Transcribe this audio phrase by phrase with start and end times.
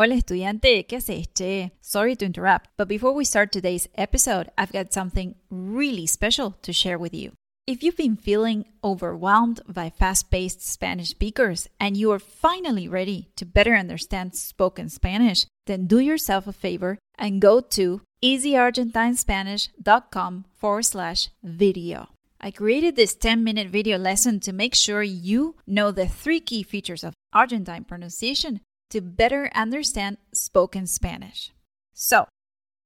[0.00, 1.72] Hola estudiante, ¿qué haces, che?
[1.80, 6.72] Sorry to interrupt, but before we start today's episode, I've got something really special to
[6.72, 7.32] share with you.
[7.66, 13.30] If you've been feeling overwhelmed by fast paced Spanish speakers and you are finally ready
[13.34, 20.84] to better understand spoken Spanish, then do yourself a favor and go to easyargentinespanish.com forward
[20.84, 22.10] slash video.
[22.40, 26.62] I created this 10 minute video lesson to make sure you know the three key
[26.62, 28.60] features of Argentine pronunciation
[28.90, 31.52] to better understand spoken Spanish.
[31.92, 32.26] So,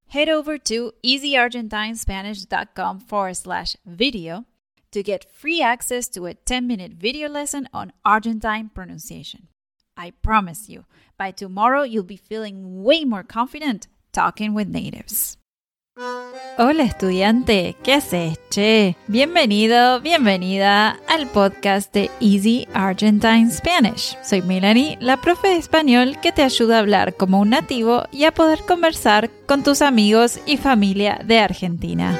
[0.08, 4.44] head over to easyargentinespanish.com forward slash video
[4.92, 9.48] to get free access to a 10 minute video lesson on Argentine pronunciation.
[9.96, 10.84] I promise you,
[11.18, 15.36] by tomorrow, you'll be feeling way more confident talking with natives.
[16.58, 18.96] Hola estudiante, ¿qué haces, che?
[19.08, 24.16] Bienvenido, bienvenida al podcast de Easy Argentine Spanish.
[24.22, 28.24] Soy Melanie, la profe de español que te ayuda a hablar como un nativo y
[28.24, 32.18] a poder conversar con tus amigos y familia de Argentina.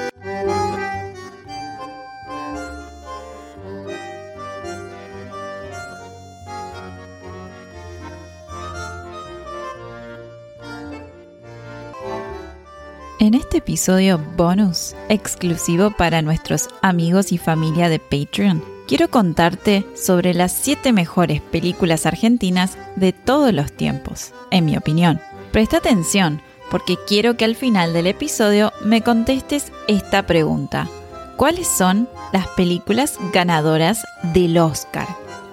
[13.23, 20.35] En este episodio bonus, exclusivo para nuestros amigos y familia de Patreon, quiero contarte sobre
[20.35, 25.21] las 7 mejores películas argentinas de todos los tiempos, en mi opinión.
[25.53, 30.89] Presta atención, porque quiero que al final del episodio me contestes esta pregunta.
[31.37, 34.03] ¿Cuáles son las películas ganadoras
[34.35, 35.07] del Oscar?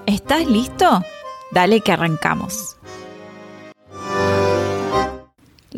[0.07, 1.03] ¿Estás listo?
[1.51, 2.78] Dale que arrancamos.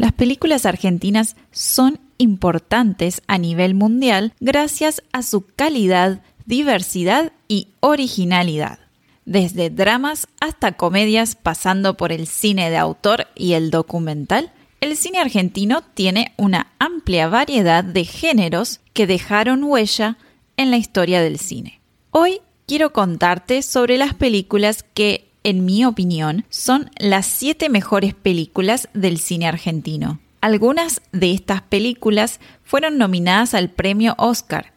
[0.01, 8.79] Las películas argentinas son importantes a nivel mundial gracias a su calidad, diversidad y originalidad.
[9.25, 15.19] Desde dramas hasta comedias pasando por el cine de autor y el documental, el cine
[15.19, 20.17] argentino tiene una amplia variedad de géneros que dejaron huella
[20.57, 21.79] en la historia del cine.
[22.09, 28.89] Hoy quiero contarte sobre las películas que en mi opinión, son las siete mejores películas
[28.93, 30.19] del cine argentino.
[30.41, 34.73] Algunas de estas películas fueron nominadas al premio Oscar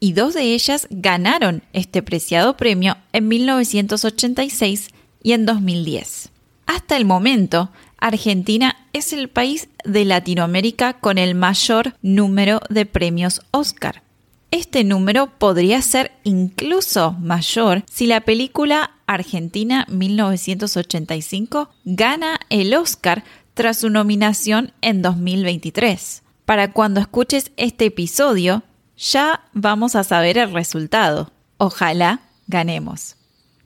[0.00, 4.90] y dos de ellas ganaron este preciado premio en 1986
[5.22, 6.30] y en 2010.
[6.66, 13.40] Hasta el momento, Argentina es el país de Latinoamérica con el mayor número de premios
[13.50, 14.02] Oscar.
[14.50, 23.80] Este número podría ser incluso mayor si la película Argentina 1985 gana el Oscar tras
[23.80, 26.22] su nominación en 2023.
[26.46, 28.62] Para cuando escuches este episodio,
[28.96, 31.30] ya vamos a saber el resultado.
[31.58, 33.16] Ojalá ganemos.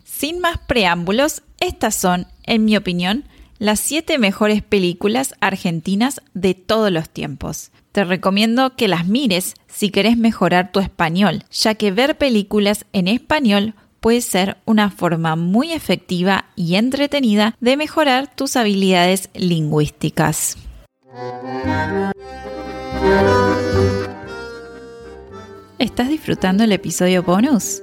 [0.04, 3.24] Sin más preámbulos, estas son, en mi opinión,
[3.58, 7.70] las 7 mejores películas argentinas de todos los tiempos.
[7.92, 13.06] Te recomiendo que las mires si querés mejorar tu español, ya que ver películas en
[13.06, 20.56] español puede ser una forma muy efectiva y entretenida de mejorar tus habilidades lingüísticas.
[25.78, 27.82] ¿Estás disfrutando el episodio bonus?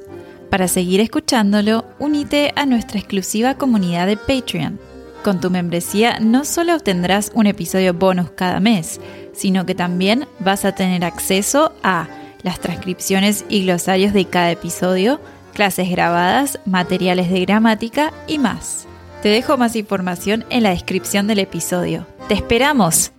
[0.49, 4.88] Para seguir escuchándolo, únete a nuestra exclusiva comunidad de Patreon
[5.23, 8.99] con tu membresía no solo obtendrás un episodio bonus cada mes,
[9.33, 12.07] sino que también vas a tener acceso a
[12.43, 15.19] las transcripciones y glosarios de cada episodio,
[15.53, 18.87] clases grabadas, materiales de gramática y más.
[19.21, 22.07] Te dejo más información en la descripción del episodio.
[22.27, 23.11] ¡Te esperamos!